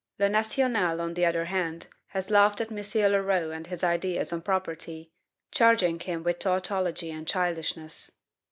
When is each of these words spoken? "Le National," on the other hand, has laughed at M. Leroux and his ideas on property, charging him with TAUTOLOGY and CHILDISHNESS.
"Le 0.17 0.27
National," 0.27 0.99
on 0.99 1.13
the 1.13 1.27
other 1.27 1.45
hand, 1.45 1.85
has 2.07 2.31
laughed 2.31 2.59
at 2.59 2.71
M. 2.71 3.11
Leroux 3.11 3.51
and 3.51 3.67
his 3.67 3.83
ideas 3.83 4.33
on 4.33 4.41
property, 4.41 5.11
charging 5.51 5.99
him 5.99 6.23
with 6.23 6.39
TAUTOLOGY 6.39 7.11
and 7.11 7.27
CHILDISHNESS. 7.27 8.09